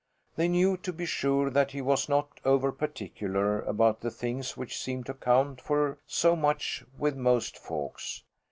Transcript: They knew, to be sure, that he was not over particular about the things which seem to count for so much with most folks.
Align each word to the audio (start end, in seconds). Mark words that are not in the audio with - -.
They 0.35 0.47
knew, 0.47 0.77
to 0.77 0.91
be 0.91 1.05
sure, 1.05 1.51
that 1.51 1.73
he 1.73 1.79
was 1.83 2.09
not 2.09 2.39
over 2.43 2.71
particular 2.71 3.61
about 3.61 3.99
the 4.01 4.09
things 4.09 4.57
which 4.57 4.81
seem 4.81 5.03
to 5.03 5.13
count 5.13 5.61
for 5.61 5.99
so 6.07 6.35
much 6.35 6.83
with 6.97 7.15
most 7.15 7.55
folks. 7.55 8.23